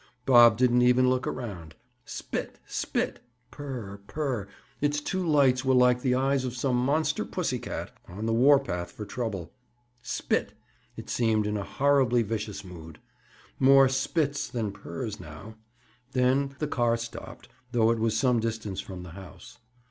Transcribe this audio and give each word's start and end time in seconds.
Bob 0.25 0.57
didn't 0.57 0.81
even 0.81 1.11
look 1.11 1.27
around. 1.27 1.75
Spit!—spit!—purr!—purr!—Its 2.05 4.99
two 4.99 5.23
lights 5.27 5.63
were 5.63 5.75
like 5.75 6.01
the 6.01 6.15
eyes 6.15 6.43
of 6.43 6.55
some 6.55 6.75
monster 6.75 7.23
pussy 7.23 7.59
cat, 7.59 7.91
on 8.07 8.25
the 8.25 8.33
war 8.33 8.59
path 8.59 8.91
for 8.91 9.05
trouble. 9.05 9.53
Spit!—it 10.01 11.07
seemed 11.07 11.45
in 11.45 11.55
a 11.55 11.63
horribly 11.63 12.23
vicious 12.23 12.63
mood. 12.65 12.97
More 13.59 13.87
"spits" 13.87 14.47
than 14.47 14.71
"purrs," 14.71 15.19
now! 15.19 15.53
Then 16.13 16.55
the 16.57 16.65
car 16.67 16.97
stopped, 16.97 17.49
though 17.71 17.91
it 17.91 17.99
was 17.99 18.17
some 18.17 18.39
distance 18.39 18.81
from 18.81 19.03
the 19.03 19.11
house. 19.11 19.59